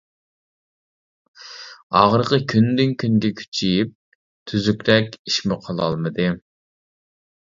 ئاغرىقى 1.99 2.39
كۈندىن-كۈنگە 2.53 3.31
كۈچىيىپ, 3.41 3.93
تۈزۈكرەك 4.53 5.15
ئىشمۇ 5.21 5.59
قىلالمىدى. 5.69 6.27